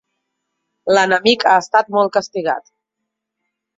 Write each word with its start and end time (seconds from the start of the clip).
L'enemic 0.95 1.45
ha 1.51 1.53
estat 1.65 1.93
molt 1.99 2.15
castigat. 2.17 2.67